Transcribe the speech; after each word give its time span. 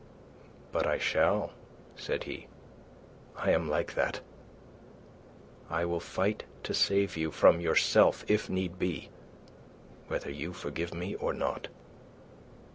"But 0.71 0.87
I 0.87 0.97
shall," 0.97 1.51
said 1.95 2.23
he. 2.23 2.47
"I 3.37 3.51
am 3.51 3.69
like 3.69 3.93
that. 3.93 4.19
I 5.69 5.85
will 5.85 5.99
fight 5.99 6.43
to 6.63 6.73
save 6.73 7.15
you, 7.15 7.29
from 7.29 7.61
yourself 7.61 8.25
if 8.27 8.49
need 8.49 8.79
be, 8.79 9.11
whether 10.07 10.31
you 10.31 10.53
forgive 10.53 10.91
me 10.95 11.13
or 11.13 11.33
not." 11.35 11.67